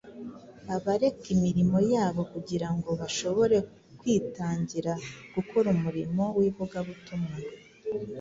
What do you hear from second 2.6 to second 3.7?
ngo bashobore